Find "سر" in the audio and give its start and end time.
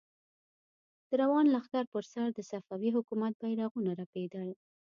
2.13-2.27